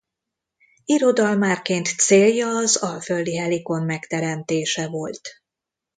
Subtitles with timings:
[0.85, 5.21] Irodalmárként célja az Alföldi Helikon megteremtése volt.